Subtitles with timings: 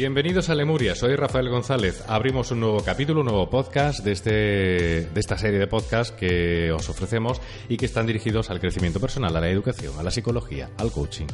[0.00, 2.02] Bienvenidos a Lemuria, soy Rafael González.
[2.08, 6.72] Abrimos un nuevo capítulo, un nuevo podcast de, este, de esta serie de podcasts que
[6.72, 10.70] os ofrecemos y que están dirigidos al crecimiento personal, a la educación, a la psicología,
[10.78, 11.26] al coaching.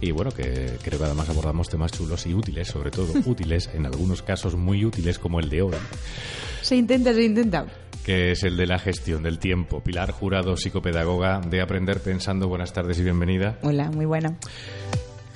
[0.00, 3.84] Y bueno, que creo que además abordamos temas chulos y útiles, sobre todo útiles, en
[3.84, 5.74] algunos casos muy útiles como el de hoy.
[6.62, 7.66] Se intenta, se intenta
[8.04, 9.82] que es el de la gestión del tiempo.
[9.82, 12.46] Pilar Jurado, psicopedagoga de Aprender Pensando.
[12.46, 13.58] Buenas tardes y bienvenida.
[13.62, 14.36] Hola, muy buena.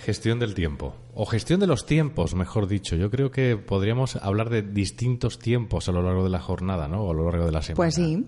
[0.08, 2.96] Gestión del tiempo, o gestión de los tiempos, mejor dicho.
[2.96, 7.02] Yo creo que podríamos hablar de distintos tiempos a lo largo de la jornada, ¿no?
[7.02, 7.76] O a lo largo de la semana.
[7.76, 8.24] Pues sí.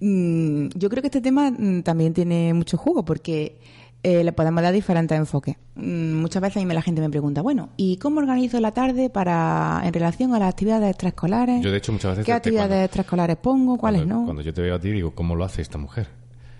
[0.00, 3.60] Mm, yo creo que este tema mm, también tiene mucho jugo porque
[4.02, 5.54] eh, le podemos dar diferentes enfoques.
[5.76, 9.10] Mm, muchas veces a mí la gente me pregunta, bueno, ¿y cómo organizo la tarde
[9.10, 11.62] para en relación a las actividades extraescolares?
[11.62, 12.26] Yo, de hecho, muchas veces...
[12.26, 13.78] ¿Qué actividades extraescolares pongo?
[13.78, 14.24] ¿Cuáles no?
[14.24, 16.08] Cuando yo te veo a ti, digo, ¿cómo lo hace esta mujer?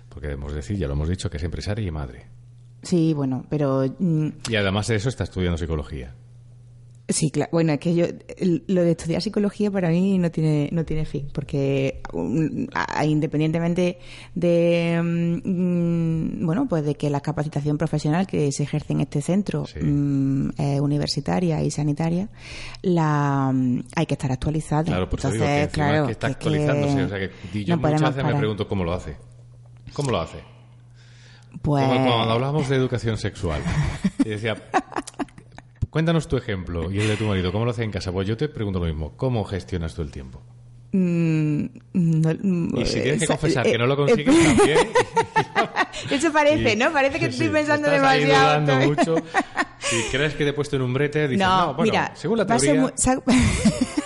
[0.08, 2.39] Porque debemos decir, ya lo hemos dicho, que es empresaria y madre.
[2.82, 3.84] Sí, bueno, pero...
[3.98, 6.14] Mm, y además de eso está estudiando psicología.
[7.10, 7.50] Sí, claro.
[7.52, 8.06] Bueno, es que yo
[8.68, 12.00] lo de estudiar psicología para mí no tiene no tiene fin, porque
[13.04, 13.98] independientemente
[14.34, 19.64] de mm, bueno, pues de que la capacitación profesional que se ejerce en este centro
[19.80, 22.28] mm, es universitaria y sanitaria,
[22.82, 23.52] la
[23.96, 24.84] hay que estar actualizada.
[24.84, 28.24] Claro, por Entonces, eso que claro, que está actualizándose, o sea que yo muchas veces
[28.24, 29.16] me pregunto cómo lo hace.
[29.92, 30.38] ¿Cómo lo hace?
[31.62, 31.86] Pues...
[31.86, 33.60] cuando hablábamos de educación sexual,
[34.24, 34.56] y decía,
[35.90, 38.12] cuéntanos tu ejemplo y el de tu marido, ¿cómo lo hace en casa?
[38.12, 40.42] Pues yo te pregunto lo mismo, ¿cómo gestionas tú el tiempo?
[40.92, 41.66] Mm,
[42.74, 44.78] y si tienes que confesar que no lo consigues también.
[46.10, 46.92] Eso parece, ¿no?
[46.92, 48.76] Parece que estoy pensando demasiado.
[48.86, 49.16] mucho.
[49.78, 52.46] Si crees que te he puesto en un brete, dices, no, bueno, mira, según la
[52.46, 52.92] teoría...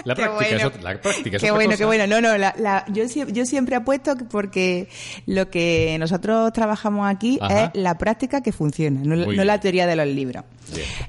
[0.04, 2.06] La práctica, es otra, la práctica qué bueno, qué bueno.
[2.06, 4.88] No, no, la, yo, yo siempre apuesto porque
[5.26, 10.06] lo que nosotros trabajamos aquí es la práctica que funciona, no, la teoría de los
[10.06, 10.44] libros.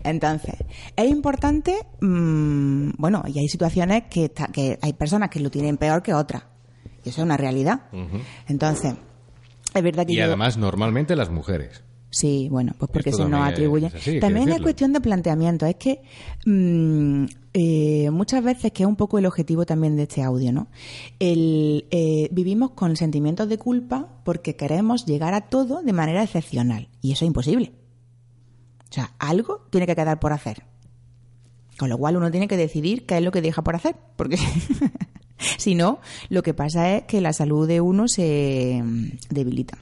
[0.03, 0.56] Entonces,
[0.96, 6.02] es importante, mmm, bueno, y hay situaciones que, que hay personas que lo tienen peor
[6.02, 6.44] que otras.
[7.03, 7.81] Y eso es una realidad.
[8.47, 8.94] Entonces,
[9.73, 10.13] es verdad que...
[10.13, 11.84] Y además, normalmente las mujeres.
[12.11, 13.89] Sí, bueno, pues porque se nos atribuye.
[14.19, 15.66] También es cuestión de planteamiento.
[15.66, 16.01] Es que
[16.45, 17.23] mm,
[17.53, 20.67] eh, muchas veces, que es un poco el objetivo también de este audio, ¿no?
[21.19, 26.89] El, eh, vivimos con sentimientos de culpa porque queremos llegar a todo de manera excepcional.
[27.01, 27.72] Y eso es imposible.
[28.89, 30.63] O sea, algo tiene que quedar por hacer.
[31.79, 33.95] Con lo cual uno tiene que decidir qué es lo que deja por hacer.
[34.17, 34.38] Porque
[35.57, 39.78] si no, lo que pasa es que la salud de uno se mm, debilita.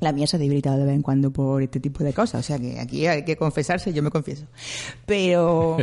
[0.00, 2.40] La mía se ha debilitado de vez en cuando por este tipo de cosas.
[2.40, 4.46] O sea que aquí hay que confesarse, yo me confieso.
[5.06, 5.76] Pero.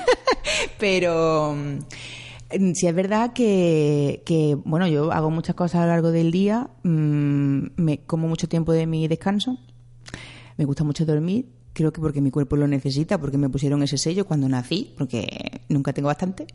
[0.78, 1.54] pero.
[1.54, 6.30] Mm, si es verdad que, que, bueno, yo hago muchas cosas a lo largo del
[6.30, 9.58] día, mm, me como mucho tiempo de mi descanso,
[10.56, 13.98] me gusta mucho dormir creo que porque mi cuerpo lo necesita, porque me pusieron ese
[13.98, 16.46] sello cuando nací, porque nunca tengo bastante.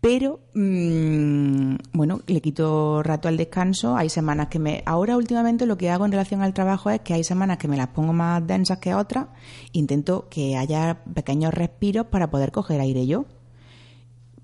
[0.00, 3.96] Pero, mm, bueno, le quito rato al descanso.
[3.96, 4.82] Hay semanas que me.
[4.86, 7.76] Ahora, últimamente, lo que hago en relación al trabajo es que hay semanas que me
[7.76, 9.26] las pongo más densas que otras.
[9.72, 13.26] Intento que haya pequeños respiros para poder coger aire yo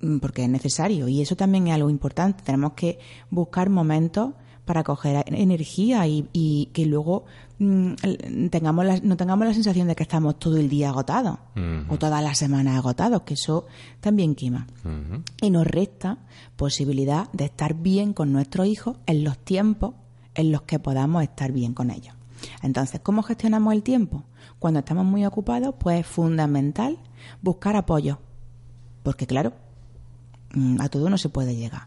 [0.01, 2.43] mm, porque es necesario y eso también es algo importante.
[2.45, 2.99] Tenemos que
[3.31, 4.35] buscar momentos
[4.67, 7.25] para coger energía y, que luego
[7.59, 11.39] mm, tengamos no tengamos la sensación de que estamos todo el día agotados
[11.89, 13.67] o toda la semana agotados, que eso
[14.01, 14.67] también quema.
[15.41, 16.19] Y nos resta
[16.57, 19.95] posibilidad de estar bien con nuestros hijos en los tiempos
[20.35, 22.15] en los que podamos estar bien con ellos.
[22.63, 24.25] Entonces, ¿cómo gestionamos el tiempo?
[24.59, 26.99] Cuando estamos muy ocupados, pues es fundamental
[27.43, 28.19] buscar apoyo.
[29.03, 29.53] Porque claro,
[30.53, 31.87] mm, a todo no se puede llegar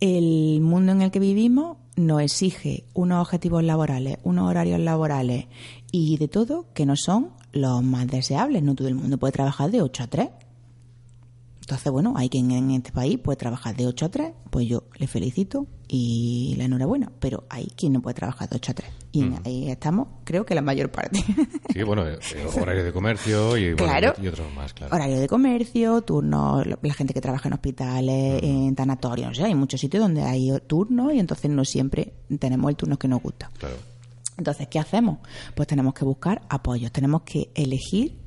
[0.00, 5.46] el mundo en el que vivimos nos exige unos objetivos laborales, unos horarios laborales
[5.90, 8.62] y de todo que no son los más deseables.
[8.62, 10.28] No todo el mundo puede trabajar de 8 a 3.
[11.60, 14.84] Entonces, bueno, hay quien en este país puede trabajar de 8 a 3, pues yo
[14.96, 18.90] le felicito y la enhorabuena, pero hay quien no puede trabajar de 8 a 3.
[19.10, 21.24] Y ahí estamos, creo que la mayor parte.
[21.72, 24.94] Sí, bueno, eh, eh, horario de comercio y, otros más, claro.
[24.94, 29.54] Horario de comercio, turnos, la gente que trabaja en hospitales, en tanatorios, o sea, hay
[29.54, 33.50] muchos sitios donde hay turnos y entonces no siempre tenemos el turno que nos gusta.
[33.58, 33.76] Claro.
[34.38, 35.18] Entonces, ¿qué hacemos?
[35.54, 38.18] Pues tenemos que buscar apoyos, tenemos que elegir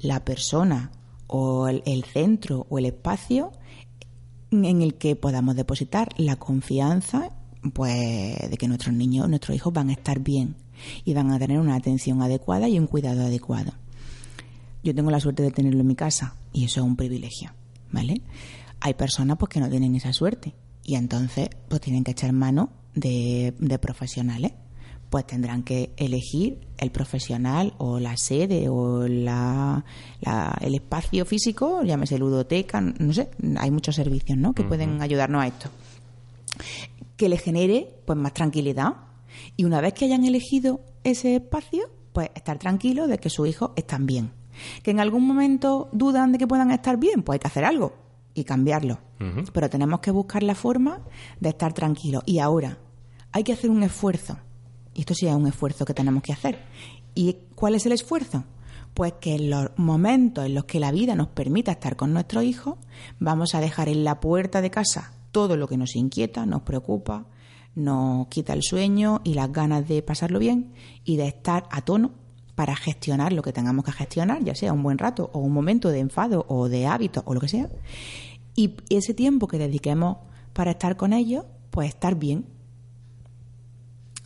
[0.00, 0.90] la persona
[1.26, 3.52] o el, el centro o el espacio
[4.50, 7.30] en el que podamos depositar la confianza
[7.72, 10.56] pues de que nuestros niños, nuestros hijos van a estar bien
[11.04, 13.72] y van a tener una atención adecuada y un cuidado adecuado.
[14.82, 17.52] Yo tengo la suerte de tenerlo en mi casa y eso es un privilegio,
[17.92, 18.22] ¿vale?
[18.80, 20.54] Hay personas pues que no tienen esa suerte
[20.84, 24.52] y entonces pues tienen que echar mano de, de profesionales
[25.10, 29.84] pues tendrán que elegir el profesional o la sede o la,
[30.20, 33.28] la- el espacio físico, llámese ludoteca, no sé,
[33.58, 34.52] hay muchos servicios ¿no?
[34.54, 35.68] que pueden ayudarnos a esto.
[37.20, 38.94] Que le genere pues más tranquilidad
[39.54, 43.72] y una vez que hayan elegido ese espacio, pues estar tranquilos de que sus hijos
[43.76, 44.32] están bien.
[44.82, 47.92] Que en algún momento dudan de que puedan estar bien, pues hay que hacer algo
[48.32, 49.00] y cambiarlo.
[49.52, 51.00] Pero tenemos que buscar la forma
[51.40, 52.22] de estar tranquilos.
[52.24, 52.78] Y ahora,
[53.32, 54.38] hay que hacer un esfuerzo.
[54.94, 56.58] Y esto sí es un esfuerzo que tenemos que hacer.
[57.14, 58.44] ¿Y cuál es el esfuerzo?
[58.94, 62.44] Pues que en los momentos en los que la vida nos permita estar con nuestros
[62.44, 62.78] hijos,
[63.18, 67.26] vamos a dejar en la puerta de casa todo lo que nos inquieta, nos preocupa,
[67.74, 70.72] nos quita el sueño y las ganas de pasarlo bien
[71.04, 72.12] y de estar a tono
[72.54, 75.88] para gestionar lo que tengamos que gestionar, ya sea un buen rato o un momento
[75.88, 77.70] de enfado o de hábito o lo que sea.
[78.54, 80.18] Y ese tiempo que dediquemos
[80.52, 82.46] para estar con ellos, pues estar bien,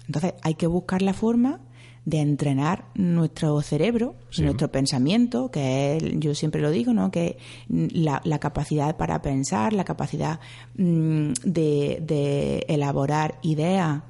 [0.07, 1.61] entonces hay que buscar la forma
[2.05, 4.43] de entrenar nuestro cerebro, Sí.
[4.43, 7.11] nuestro pensamiento, que es, yo siempre lo digo, ¿no?
[7.11, 10.39] que la, la capacidad para pensar, la capacidad
[10.77, 14.03] mm, de, de elaborar ideas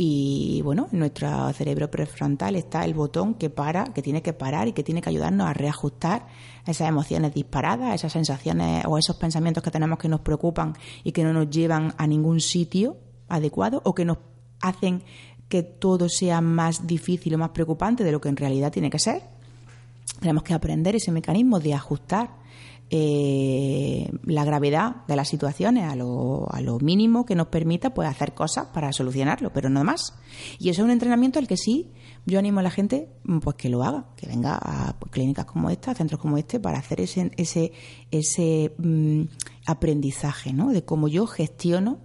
[0.00, 4.68] y bueno, en nuestro cerebro prefrontal está el botón que para, que tiene que parar
[4.68, 6.26] y que tiene que ayudarnos a reajustar
[6.66, 11.24] esas emociones disparadas, esas sensaciones o esos pensamientos que tenemos que nos preocupan y que
[11.24, 12.96] no nos llevan a ningún sitio
[13.28, 14.18] adecuado o que nos
[14.60, 15.02] hacen
[15.48, 18.98] que todo sea más difícil o más preocupante de lo que en realidad tiene que
[18.98, 19.22] ser.
[20.20, 22.30] Tenemos que aprender ese mecanismo de ajustar
[22.90, 28.08] eh, la gravedad de las situaciones a lo, a lo mínimo que nos permita pues,
[28.08, 30.14] hacer cosas para solucionarlo, pero no más.
[30.58, 31.92] Y eso es un entrenamiento al que sí
[32.28, 33.08] yo animo a la gente
[33.42, 36.78] pues que lo haga, que venga a clínicas como esta, a centros como este, para
[36.78, 37.72] hacer ese, ese,
[38.10, 39.22] ese mm,
[39.66, 40.70] aprendizaje ¿no?
[40.70, 41.98] de cómo yo gestiono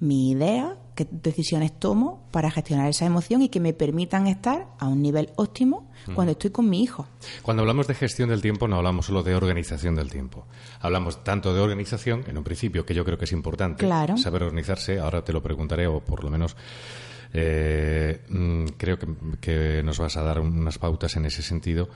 [0.00, 4.88] mi idea, qué decisiones tomo para gestionar esa emoción y que me permitan estar a
[4.88, 7.06] un nivel óptimo cuando estoy con mi hijo.
[7.42, 10.46] Cuando hablamos de gestión del tiempo no hablamos solo de organización del tiempo.
[10.80, 14.16] Hablamos tanto de organización, en un principio, que yo creo que es importante Claro.
[14.16, 14.98] saber organizarse.
[14.98, 16.56] Ahora te lo preguntaré, o por lo menos
[17.32, 19.06] eh, mm, creo que,
[19.40, 21.88] que nos vas a dar unas pautas en ese sentido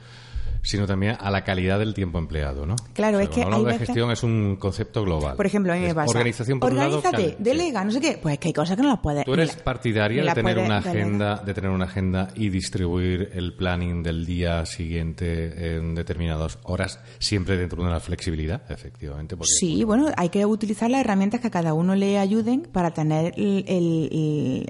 [0.62, 2.76] sino también a la calidad del tiempo empleado, ¿no?
[2.92, 5.36] Claro, es que cuando de veces- gestión es un concepto global.
[5.36, 6.10] Por ejemplo, a mí me Es pasa.
[6.10, 8.18] Organización por un lado, Organízate, delega, no sé qué.
[8.20, 9.24] Pues es que hay cosas que no las puedes.
[9.24, 14.02] Tú eres partidaria de tener una agenda, de tener una agenda y distribuir el planning
[14.02, 19.36] del día siguiente en determinadas horas, siempre dentro de una flexibilidad, efectivamente.
[19.42, 23.32] Sí, bueno, hay que utilizar las herramientas que a cada uno le ayuden para tener
[23.36, 24.66] el-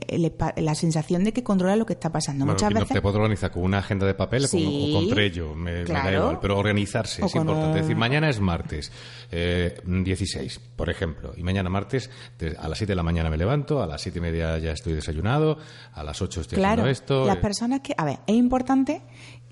[0.56, 2.44] la sensación de que controla lo que está pasando.
[2.44, 2.94] Bueno, Muchas no veces.
[2.94, 5.79] te puedo organizar con una agenda de papel o con- Sí, o con Trello, me,
[5.88, 6.18] me da claro.
[6.18, 7.78] igual, pero organizarse O es importante.
[7.78, 8.92] Es decir, mañana es martes
[9.30, 12.10] eh, 16, por ejemplo, y mañana martes
[12.58, 14.92] a las 7 de la mañana me levanto, a las 7 y media ya estoy
[14.94, 15.58] desayunado,
[15.92, 17.26] a las 8 estoy Claro, haciendo esto.
[17.26, 19.02] las eh, personas que, a ver, es importante,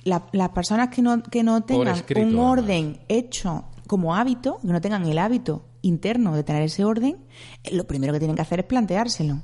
[0.05, 2.53] la- las personas que no, que no tengan escrito, un además.
[2.59, 7.17] orden hecho como hábito, que no tengan el hábito interno de tener ese orden,
[7.65, 9.41] eh, lo primero que tienen que hacer es planteárselo.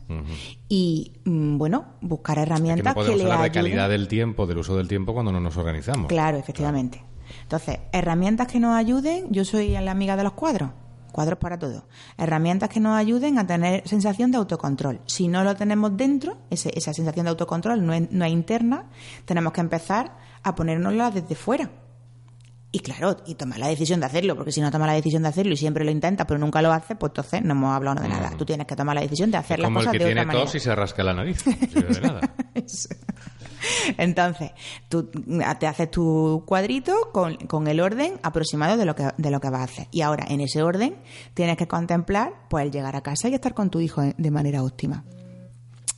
[0.68, 3.62] Y, mm, bueno, buscar que no herramientas que, podemos le hablar de ayuden.
[3.64, 6.06] calidad del tiempo, del uso del tiempo cuando no nos organizamos.
[6.06, 7.04] Claro, efectivamente.
[7.42, 10.70] Entonces, herramientas que nos ayuden, yo soy la amiga de los cuadros,
[11.12, 11.86] cuadros para todo.
[12.18, 15.00] Herramientas que nos ayuden a tener sensación de autocontrol.
[15.06, 18.86] Si no lo tenemos dentro, ese- esa sensación de autocontrol no es, no es interna,
[19.24, 21.70] tenemos que empezar a ponérnosla desde fuera.
[22.74, 25.28] Y claro, y tomar la decisión de hacerlo, porque si no tomas la decisión de
[25.28, 28.08] hacerlo y siempre lo intentas pero nunca lo haces, pues entonces no hemos hablado de
[28.08, 28.32] nada.
[28.36, 30.20] Tú tienes que tomar la decisión de hacer las Como el cosas que de tiene
[30.22, 30.44] otra manera.
[30.44, 31.46] tos y se rasca la nariz.
[31.46, 32.20] no sirve de nada.
[33.96, 34.50] Entonces,
[34.88, 35.08] tú
[35.60, 39.50] te haces tu cuadrito con, con el orden aproximado de lo, que, de lo que
[39.50, 39.86] vas a hacer.
[39.92, 40.96] Y ahora, en ese orden,
[41.34, 44.64] tienes que contemplar pues el llegar a casa y estar con tu hijo de manera
[44.64, 45.04] óptima.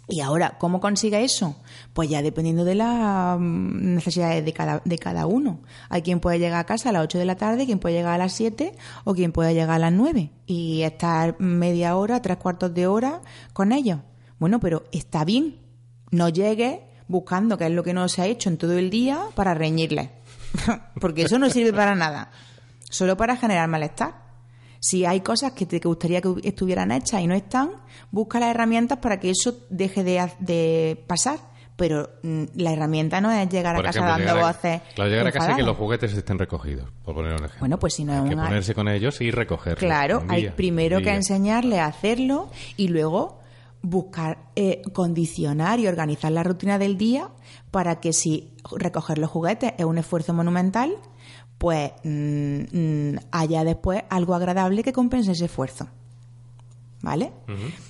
[0.08, 1.56] Y ahora, ¿cómo consigue eso?
[1.92, 5.60] Pues ya dependiendo de las mm, necesidades de cada, de cada uno.
[5.88, 8.14] Hay quien puede llegar a casa a las 8 de la tarde, quien puede llegar
[8.14, 8.72] a las 7
[9.04, 13.20] o quien puede llegar a las 9 y estar media hora, tres cuartos de hora
[13.52, 13.98] con ellos.
[14.38, 15.58] Bueno, pero está bien.
[16.12, 19.20] No llegues buscando qué es lo que no se ha hecho en todo el día
[19.34, 20.10] para reñirles.
[21.00, 22.30] Porque eso no sirve para nada.
[22.88, 24.25] Solo para generar malestar.
[24.88, 27.70] Si hay cosas que te gustaría que estuvieran hechas y no están,
[28.10, 31.38] busca las herramientas para que eso deje de, pasar,
[31.76, 34.80] pero mm, la herramienta no es llegar a casa dando a- voces.
[34.94, 37.60] Claro, llegar a casa y que los juguetes estén recogidos, por poner un ejemplo.
[37.60, 39.78] Bueno, pues si no es Hay que un- ponerse con ellos y recogerlos.
[39.80, 43.40] Claro, hay primero que enseñarle a hacerlo y luego
[43.82, 47.28] buscar eh, condicionar y organizar la rutina del día
[47.70, 50.96] para que si recoger los juguetes es un esfuerzo monumental,
[51.58, 55.88] pues mm, mm, haya después algo agradable que compense ese esfuerzo.
[57.02, 57.30] ¿Vale?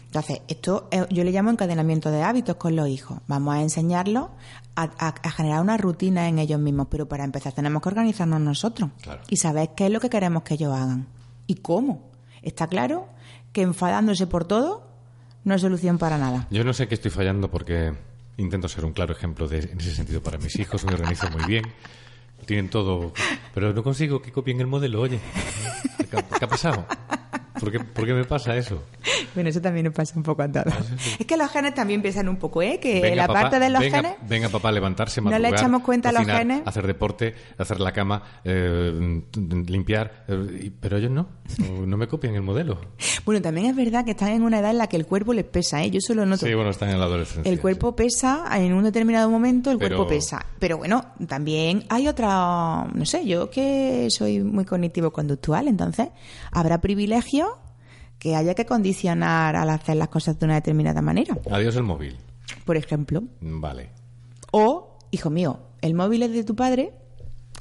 [0.06, 3.18] Entonces, esto eh, yo le llamo encadenamiento de hábitos con los hijos.
[3.28, 4.28] Vamos a enseñarlos
[4.74, 8.40] a, a- a generar una rutina en ellos mismos, pero para empezar tenemos que organizarnos
[8.40, 9.22] nosotros Claro.
[9.30, 11.06] y saber qué es lo que queremos que ellos hagan
[11.46, 12.10] y cómo.
[12.42, 13.06] Está claro
[13.52, 14.86] que enfadándose por todo
[15.44, 16.46] no es solución para nada.
[16.50, 17.94] Yo no sé qué estoy fallando porque
[18.36, 21.44] intento ser un claro ejemplo de, en ese sentido para mis hijos, me organizo muy
[21.46, 21.64] bien,
[22.44, 23.12] tienen todo,
[23.54, 25.18] pero no consigo que copien el modelo, oye.
[26.10, 26.86] ¿Qué, ha- pasado?
[27.58, 28.82] ¿Por qué, por qué me pasa eso?
[29.36, 30.66] Bueno, eso también nos pasa un poco a todos.
[31.20, 32.80] Es que los genes también piensan un poco, ¿eh?
[32.80, 34.12] Que Venga, la papá, parte de los venga, genes...
[34.28, 36.62] Venga, papá, levantarse, No le madrugar, echamos cuenta a los genes.
[36.66, 39.22] Hacer deporte, hacer la cama, eh,
[39.68, 41.28] limpiar, eh, pero ellos no,
[41.86, 42.80] no me copian el modelo.
[43.24, 45.44] Bueno, también es verdad que están en una edad en la que el cuerpo les
[45.44, 45.90] pesa, ¿eh?
[45.90, 46.46] Yo solo noto.
[46.46, 47.52] Sí, bueno, están en la adolescencia.
[47.52, 50.46] El cuerpo pesa, en un determinado momento el Pero- cuerpo pesa.
[50.58, 56.08] Pero bueno, también hay otra, no sé, yo que soy muy cognitivo-conductual, entonces
[56.50, 57.48] habrá privilegios
[58.18, 61.36] que haya que condicionar al hacer las cosas de una determinada manera.
[61.50, 62.16] Adiós el móvil.
[62.64, 63.90] Por ejemplo, Vale.
[64.52, 66.92] o, hijo mío, el móvil es de tu padre,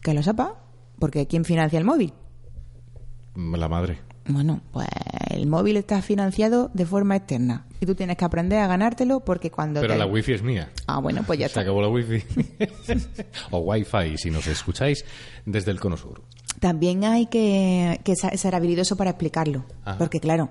[0.01, 0.55] que lo sepa,
[0.99, 2.13] porque ¿quién financia el móvil?
[3.35, 3.99] La madre.
[4.27, 4.87] Bueno, pues
[5.29, 9.51] el móvil está financiado de forma externa y tú tienes que aprender a ganártelo porque
[9.51, 10.71] cuando Pero te- la wifi es mía.
[10.87, 11.61] Ah, bueno, pues ya Se está.
[11.61, 12.23] acabó la wifi.
[13.51, 15.05] o wifi, si nos escucháis
[15.45, 16.23] desde el cono sur.
[16.59, 19.65] También hay que, que ser habilidoso para explicarlo.
[19.83, 19.97] Ajá.
[19.97, 20.49] Porque, claro,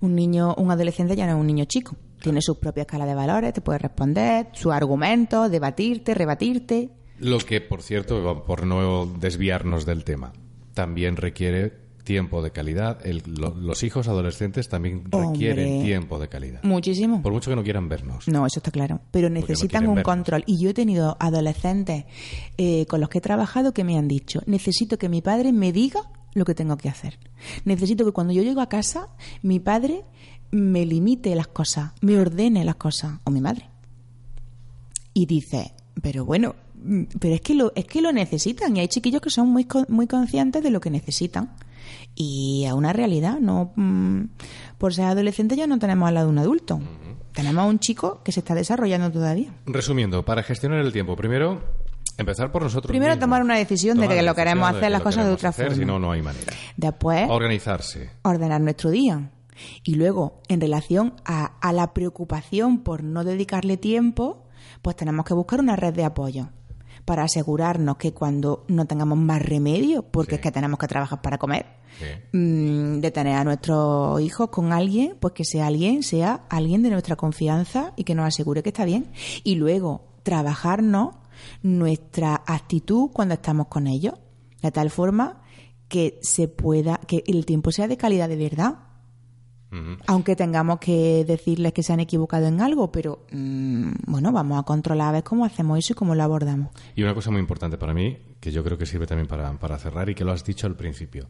[0.00, 1.96] un niño, un adolescente ya no es un niño chico.
[2.20, 6.90] Tiene su propia escala de valores, te puede responder, sus argumentos, debatirte, rebatirte.
[7.18, 10.32] Lo que, por cierto, por no desviarnos del tema,
[10.72, 13.04] también requiere tiempo de calidad.
[13.04, 15.84] El- lo- los hijos adolescentes también requieren Hombre.
[15.84, 16.62] tiempo de calidad.
[16.62, 17.22] Muchísimo.
[17.22, 18.28] Por mucho que no quieran vernos.
[18.28, 19.00] No, eso está claro.
[19.10, 20.04] Pero necesitan un vernos.
[20.14, 20.44] control.
[20.46, 22.04] Y yo he tenido adolescentes
[22.58, 25.72] eh, con los que he trabajado que me han dicho, necesito que mi padre me
[25.72, 26.00] diga
[26.34, 27.18] lo que tengo que hacer.
[27.64, 29.08] Necesito que cuando yo llego a casa,
[29.42, 30.02] mi padre
[30.50, 33.70] me limite las cosas, me ordene las cosas, o mi madre.
[35.12, 38.76] Y dice, pero bueno, mm, pero es que lo, es que lo necesitan.
[38.76, 41.52] Y hay chiquillos que son muy, muy conscientes de lo que necesitan.
[42.14, 44.24] Y es una realidad, no mm,
[44.78, 46.80] por ser adolescente ya no tenemos al lado de un adulto.
[47.32, 49.52] Tenemos a un chico que se está desarrollando todavía.
[49.66, 51.60] Resumiendo, para gestionar el tiempo, primero
[52.16, 53.20] empezar por nosotros Primero mismos.
[53.24, 55.78] tomar una decisión de que lo queremos hacer que las cosas de otra hacer, forma.
[55.80, 56.52] Si no, no hay manera.
[56.76, 58.10] Después, Organizarse.
[58.22, 59.30] ordenar nuestro día.
[59.82, 64.44] Y luego, en relación a, a la preocupación por no dedicarle tiempo,
[64.82, 66.50] pues tenemos que buscar una red de apoyo
[67.04, 70.34] para asegurarnos que cuando no tengamos más remedio, porque Sí.
[70.36, 71.66] es que tenemos que trabajar para comer,
[71.98, 72.36] Sí.
[72.36, 76.90] mm, de tener a nuestros hijos con alguien, pues que sea alguien, sea alguien de
[76.90, 79.10] nuestra confianza y que nos asegure que está bien.
[79.44, 81.14] Y luego, trabajarnos
[81.62, 84.14] nuestra actitud cuando estamos con ellos,
[84.62, 85.42] de tal forma
[85.88, 88.78] que se pueda, que el tiempo sea de calidad de verdad.
[90.06, 94.62] Aunque tengamos que decirles que se han equivocado en algo, pero mm, bueno, vamos a
[94.62, 96.68] controlar a ver cómo hacemos eso y cómo lo abordamos.
[96.96, 99.78] Y una cosa muy importante para mí, que yo creo que sirve también para, para
[99.78, 101.26] cerrar y que lo has dicho al principio.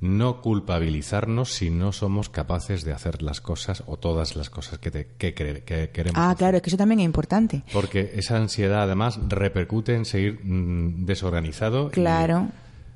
[0.00, 4.90] No culpabilizarnos si no somos capaces de hacer las cosas o todas las cosas que,
[4.90, 6.18] te- que, que queremos.
[6.18, 6.38] Ah, hacer.
[6.38, 7.62] claro, es que eso también es importante.
[7.72, 11.86] Porque esa ansiedad además repercute en seguir mm, desorganizado.
[11.86, 12.48] y Claro.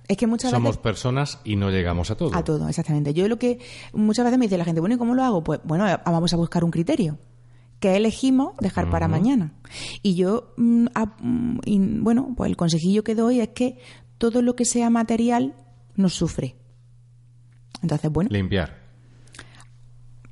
[0.09, 0.83] Es que muchas Somos veces...
[0.83, 2.35] personas y no llegamos a todo.
[2.35, 3.13] A todo, exactamente.
[3.15, 3.59] Yo lo que
[3.93, 5.43] muchas veces me dice la gente, bueno, ¿y cómo lo hago?
[5.43, 7.19] Pues bueno, vamos a buscar un criterio
[7.81, 9.53] que elegimos dejar para mañana.
[10.03, 13.79] Y yo, mm, a- mm, y, bueno, pues el consejillo que doy es que
[14.19, 15.55] todo lo que sea material
[15.97, 16.55] nos sufre.
[17.83, 18.79] Entonces, bueno, Limpiar.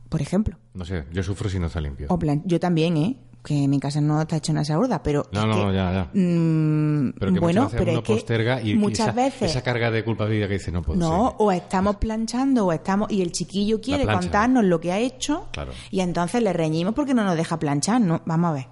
[0.09, 2.07] por ejemplo, No sé, yo sufro si no está limpio.
[2.11, 3.19] o plan, yo también, ¿eh?
[3.45, 5.93] Que mi casa no está hecha una saurda, pero No, es no, que, no, ya,
[5.93, 6.05] ya.
[6.15, 9.13] mm, Pero que bueno, muchas veces pero uno es que posterga y, y muchas esa,
[9.13, 11.37] veces esa carga de culpabilidad que dice no puedo No, ser.
[11.41, 14.21] o estamos planchando o estamos y el chiquillo quiere plancha.
[14.23, 15.73] contarnos lo que ha hecho Claro.
[15.91, 18.67] y entonces le reñimos porque no nos deja planchar, no, vamos a ver.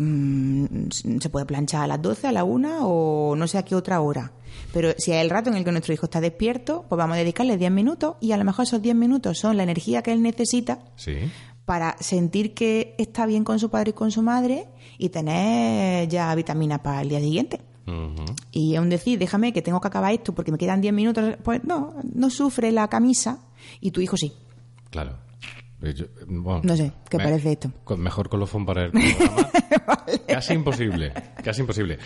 [0.00, 0.66] Mm,
[1.20, 4.00] se puede planchar a las 12, a la 1 o no sé a qué otra
[4.00, 4.30] hora.
[4.72, 7.18] Pero si es el rato en el que nuestro hijo está despierto, pues vamos a
[7.18, 10.22] dedicarle 10 minutos y a lo mejor esos 10 minutos son la energía que él
[10.22, 11.16] necesita Sí.
[11.68, 16.34] Para sentir que está bien con su padre y con su madre y tener ya
[16.34, 17.60] vitaminas para el día siguiente.
[18.52, 21.62] Y aún decir, déjame que tengo que acabar esto porque me quedan 10 minutos, pues
[21.64, 23.40] no, no sufre la camisa
[23.82, 24.32] y tu hijo sí.
[24.88, 25.27] Claro.
[25.80, 27.70] Eh, yo- bueno, No sé, ¿qué me- parece esto?
[27.84, 29.48] con- mejor colofón para el programa.
[30.26, 31.12] Casi imposible,
[31.44, 31.98] casi imposible.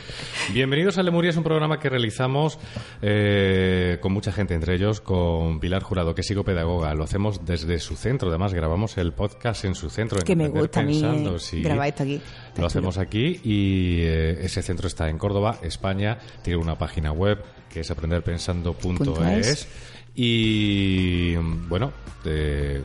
[0.52, 2.58] Bienvenidos a Lemuria, es un programa que realizamos
[3.00, 6.92] eh, con mucha gente, entre ellos con Pilar Jurado, que es psicopedagoga.
[6.94, 10.18] Lo hacemos desde su centro, además grabamos el podcast en su centro.
[10.18, 11.62] en Que me gusta a mí eh, sí.
[11.62, 12.20] grabar esto aquí.
[12.48, 13.06] Está Lo hacemos chulo.
[13.06, 16.18] aquí y eh, ese centro está en Córdoba, España.
[16.42, 19.68] Tiene una página web que es aprenderpensando.es.
[20.14, 21.90] Y bueno,
[22.26, 22.82] eh,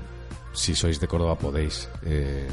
[0.58, 2.48] si sois de Córdoba podéis eh,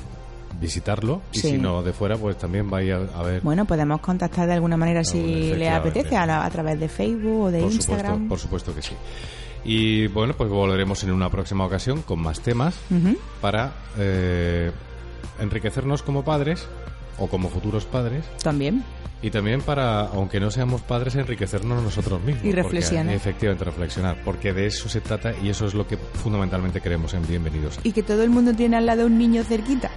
[0.61, 1.23] visitarlo.
[1.33, 1.51] Y Sí.
[1.53, 3.41] si no de fuera, pues también vais a, a ver.
[3.43, 7.45] Bueno, podemos contactar de alguna manera si le apetece a, la- a través de Facebook
[7.47, 8.13] o de por Instagram.
[8.13, 8.95] supuesto, por supuesto que sí.
[9.65, 12.77] Y bueno, pues volveremos en una próxima ocasión con más temas
[13.41, 14.71] para eh,
[15.41, 16.67] enriquecernos como padres
[17.19, 18.85] o como futuros padres También.
[19.25, 22.45] Y también para, aunque no seamos padres, enriquecernos nosotros mismos.
[22.45, 23.15] Y porque, reflexionar.
[23.15, 24.19] efectivamente, reflexionar.
[24.23, 27.81] Porque de eso se trata y eso es lo que fundamentalmente queremos en Bienvenidos.
[27.85, 29.91] Y que todo el mundo tiene al lado un niño cerquita.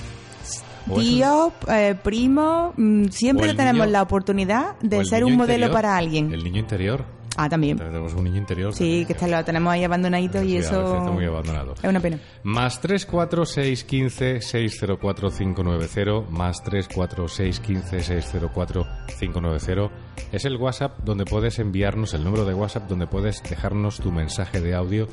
[0.96, 5.72] Tío, eh, primo, mm, siempre tenemos niño- la oportunidad de ser un modelo interior.
[5.74, 6.32] para alguien.
[6.32, 7.04] El niño interior.
[7.38, 7.78] Ah, también.
[7.78, 8.74] Tenemos un niño interior.
[8.74, 9.06] Sí, también.
[9.08, 11.74] que está, lo tenemos ahí abandonadito y Sí, eso está muy abandonado.
[11.76, 12.20] es una pena.
[12.44, 18.86] Más 34615 604 590 más 34615 604
[19.20, 19.96] 590
[20.32, 24.60] es el WhatsApp donde puedes enviarnos el número de WhatsApp donde puedes dejarnos tu mensaje
[24.62, 25.08] de audio,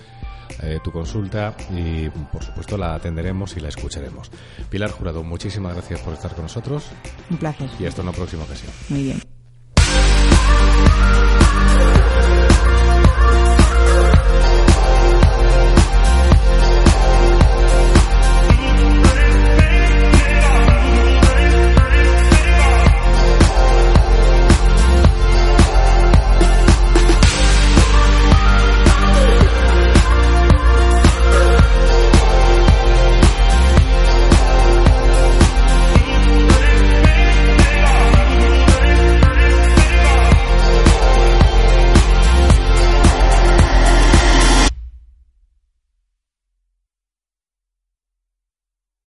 [0.62, 4.30] eh, tu consulta y por supuesto la atenderemos y la escucharemos.
[4.70, 6.90] Pilar Jurado, muchísimas gracias por estar con nosotros
[7.30, 7.68] Un placer.
[7.78, 8.72] y hasta una próxima ocasión.
[8.88, 9.33] Muy bien.